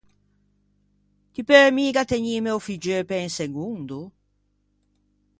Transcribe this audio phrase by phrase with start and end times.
[1.33, 3.99] Ti peu miga tegnîme o figgeu pe un segondo?